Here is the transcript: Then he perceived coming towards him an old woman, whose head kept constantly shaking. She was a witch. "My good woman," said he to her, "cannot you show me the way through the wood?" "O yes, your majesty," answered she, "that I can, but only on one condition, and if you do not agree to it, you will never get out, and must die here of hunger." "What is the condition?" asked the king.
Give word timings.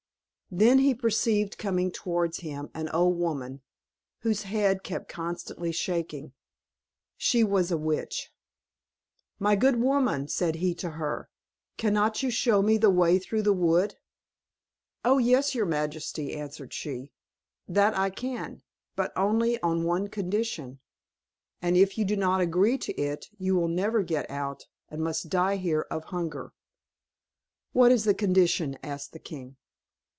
Then 0.53 0.79
he 0.79 0.93
perceived 0.93 1.57
coming 1.57 1.91
towards 1.93 2.39
him 2.41 2.69
an 2.73 2.89
old 2.89 3.17
woman, 3.17 3.61
whose 4.19 4.43
head 4.43 4.83
kept 4.83 5.07
constantly 5.07 5.71
shaking. 5.71 6.33
She 7.15 7.41
was 7.41 7.71
a 7.71 7.77
witch. 7.77 8.33
"My 9.39 9.55
good 9.55 9.77
woman," 9.77 10.27
said 10.27 10.55
he 10.55 10.75
to 10.75 10.89
her, 10.89 11.29
"cannot 11.77 12.21
you 12.21 12.29
show 12.29 12.61
me 12.61 12.75
the 12.77 12.89
way 12.89 13.17
through 13.17 13.43
the 13.43 13.53
wood?" 13.53 13.95
"O 15.05 15.19
yes, 15.19 15.55
your 15.55 15.65
majesty," 15.65 16.33
answered 16.33 16.73
she, 16.73 17.13
"that 17.69 17.97
I 17.97 18.09
can, 18.09 18.61
but 18.97 19.13
only 19.15 19.57
on 19.61 19.85
one 19.85 20.09
condition, 20.09 20.81
and 21.61 21.77
if 21.77 21.97
you 21.97 22.03
do 22.03 22.17
not 22.17 22.41
agree 22.41 22.77
to 22.79 22.99
it, 23.01 23.29
you 23.37 23.55
will 23.55 23.69
never 23.69 24.03
get 24.03 24.29
out, 24.29 24.67
and 24.89 25.01
must 25.01 25.29
die 25.29 25.55
here 25.55 25.87
of 25.89 26.03
hunger." 26.03 26.51
"What 27.71 27.89
is 27.93 28.03
the 28.03 28.13
condition?" 28.13 28.77
asked 28.83 29.13
the 29.13 29.19
king. 29.19 29.55